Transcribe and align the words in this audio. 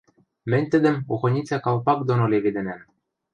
Мӹнь 0.49 0.69
тӹдӹм 0.71 0.95
охоницӓ 1.13 1.57
калпак 1.65 1.99
доно 2.07 2.25
леведӹнӓм. 2.31 2.81